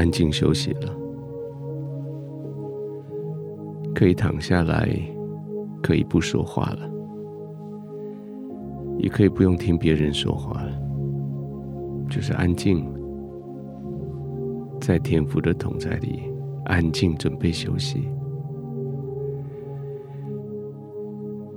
[0.00, 0.96] 安静休息了，
[3.94, 4.88] 可以躺下来，
[5.82, 6.90] 可以不说话了，
[8.96, 10.72] 也可以不用听别人说话了，
[12.08, 12.82] 就是安静，
[14.80, 16.22] 在天父的同在里，
[16.64, 18.08] 安静准备休息。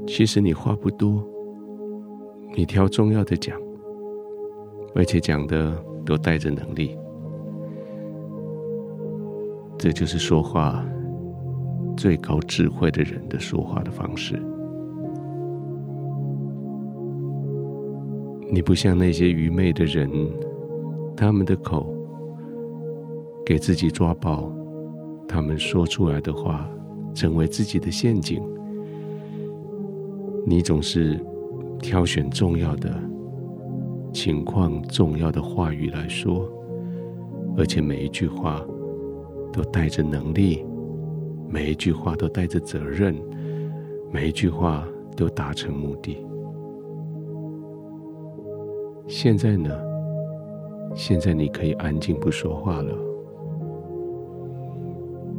[0.06, 1.26] 其实你话不多，
[2.58, 3.58] 你挑重要的讲，
[4.94, 6.98] 而且讲的都带着能力。
[9.84, 10.82] 这就是说话
[11.98, 14.42] 最高智慧的人的说话的方式。
[18.50, 20.10] 你不像那些愚昧的人，
[21.18, 21.94] 他们的口
[23.46, 24.50] 给自己抓包，
[25.28, 26.66] 他们说出来的话
[27.14, 28.42] 成为自己的陷阱。
[30.48, 31.20] 你总是
[31.82, 32.90] 挑选重要的
[34.14, 36.50] 情况、重要的话语来说，
[37.58, 38.66] 而且每一句话
[39.54, 40.66] 都带着能力，
[41.48, 43.16] 每一句话都带着责任，
[44.12, 46.18] 每一句话都达成目的。
[49.08, 49.70] 现在呢？
[50.96, 52.94] 现在你可以安静不说话了，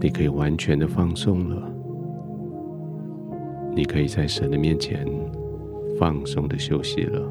[0.01, 1.71] 你可以完全的放松了。
[3.77, 5.07] 你可以在神的面前
[5.99, 7.23] 放松的休息了，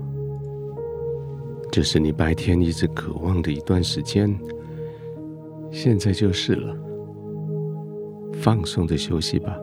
[1.72, 4.34] 这是你白天一直渴望的一段时间，
[5.74, 6.78] 现在就是了。
[8.34, 9.58] 放松的休息吧，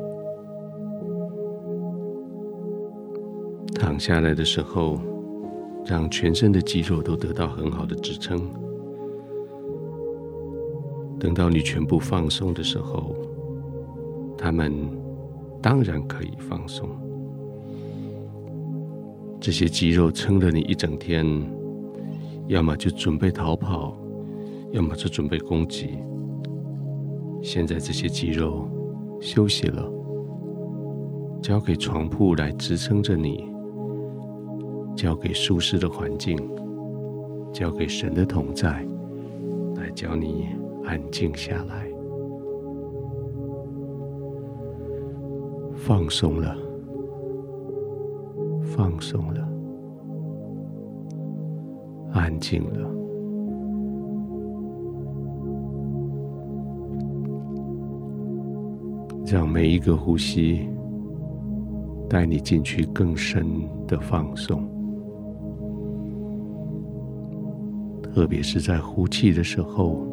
[3.75, 4.98] 躺下来的时候，
[5.86, 8.50] 让全身的肌肉都得到很好的支撑。
[11.19, 13.14] 等到你全部放松的时候，
[14.36, 15.00] 他们。
[15.62, 16.89] 当然可以放松。
[19.39, 21.22] 这些肌肉撑了你一整天，
[22.48, 23.95] 要么就准备逃跑，
[24.73, 25.98] 要么就准备攻击。
[27.42, 28.69] 现在这些肌肉
[29.20, 29.91] 休息了，
[31.42, 33.51] 交给床铺来支撑着你，
[34.95, 36.36] 交给舒适的环境，
[37.53, 38.86] 交给神的同在，
[39.77, 40.48] 来教你
[40.85, 41.89] 安静下来。
[45.75, 46.55] 放松了，
[48.61, 49.48] 放松了，
[52.13, 52.87] 安静了，
[59.30, 60.68] 让每一个呼吸
[62.08, 63.46] 带你进去更深
[63.86, 64.68] 的放松，
[68.02, 70.05] 特别是在呼气的时候，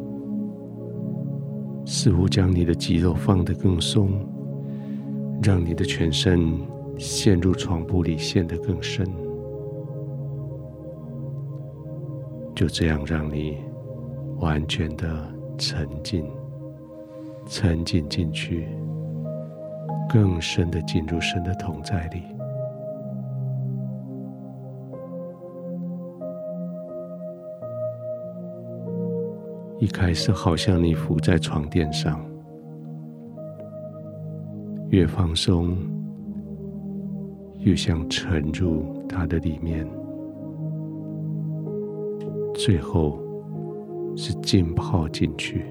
[1.84, 4.08] 似乎将你的肌肉放得更松。
[5.40, 6.58] 让你的全身
[6.96, 9.06] 陷入床铺里，陷得更深。
[12.56, 13.58] 就这样，让你
[14.40, 16.24] 完全的沉浸、
[17.46, 18.66] 沉浸进去，
[20.08, 22.22] 更深的进入神的同在里。
[29.78, 32.20] 一开始，好像你伏在床垫上。
[34.90, 35.76] 越放松，
[37.58, 39.86] 越想沉入它的里面，
[42.54, 43.20] 最后
[44.16, 45.66] 是浸泡进去。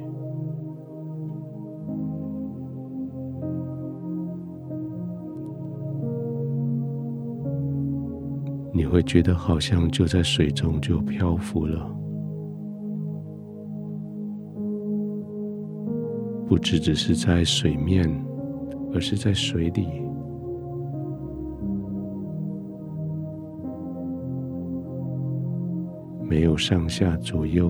[8.77, 11.91] 你会觉得好像就在水中就漂浮了，
[16.47, 18.07] 不只只是在水面。
[18.93, 19.85] 而是在水里，
[26.23, 27.69] 没有上下左右，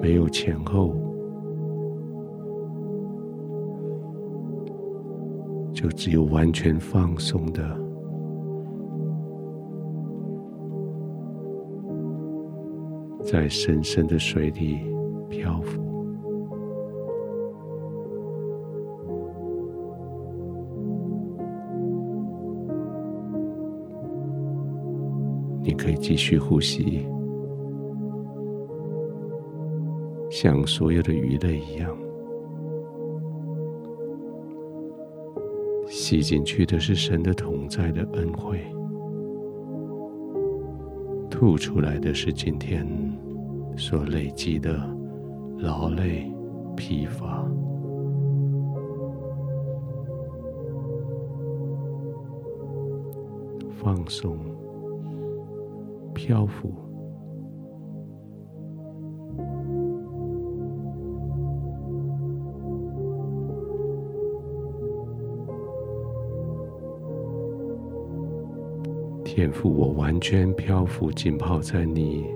[0.00, 0.94] 没有前后，
[5.74, 7.62] 就只有完全放松的，
[13.22, 14.80] 在深深的水里
[15.28, 15.80] 漂浮。
[25.62, 27.06] 你可以继续呼吸，
[30.30, 31.96] 像所有的鱼类一样，
[35.86, 38.58] 吸进去的是神的同在的恩惠，
[41.30, 42.84] 吐出来的是今天
[43.80, 44.78] 所累积的
[45.56, 46.30] 劳累
[46.76, 47.42] 疲乏。
[53.82, 54.36] 放松
[56.14, 56.74] 漂浮。
[69.24, 72.26] 天赋我完全漂浮浸泡在你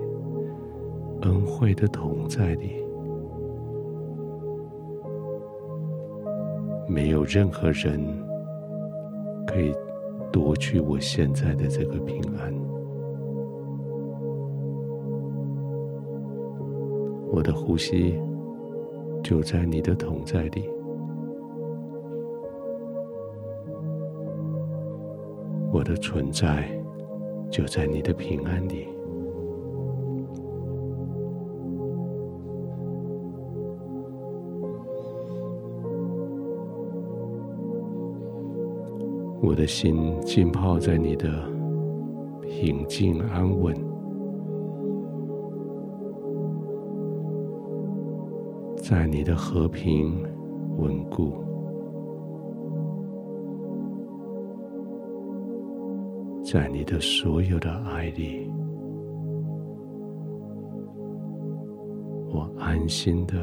[1.25, 2.75] 恩惠的同在里，
[6.87, 7.99] 没有任何人
[9.47, 9.73] 可以
[10.31, 12.53] 夺去我现在的这个平安。
[17.31, 18.21] 我的呼吸
[19.23, 20.69] 就在你的同在里。
[25.73, 26.69] 我的存在
[27.49, 28.87] 就在你的平安里，
[39.55, 41.29] 我的心浸泡在你的
[42.41, 43.73] 平静安稳，
[48.75, 50.21] 在你的和平
[50.77, 51.31] 稳固。
[56.43, 58.51] 在你的所有的爱里，
[62.29, 63.35] 我安心的、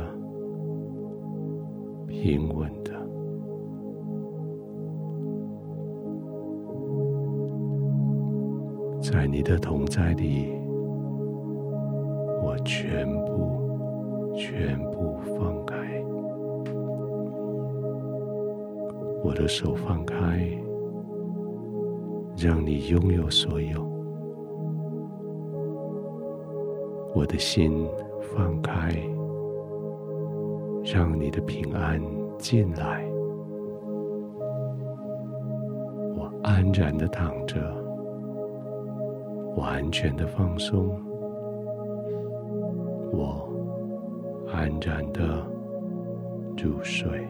[2.06, 2.91] 平稳的，
[9.02, 10.52] 在你的同在里，
[12.40, 15.76] 我全部、全部放开，
[19.24, 20.16] 我的手放开。
[22.34, 23.84] 让你拥有所有，
[27.14, 27.86] 我的心
[28.20, 28.90] 放开，
[30.82, 32.00] 让你的平安
[32.38, 33.04] 进来。
[36.16, 37.60] 我安然的躺着，
[39.56, 40.98] 完全的放松，
[43.12, 43.48] 我
[44.52, 45.46] 安然的
[46.56, 47.28] 入睡。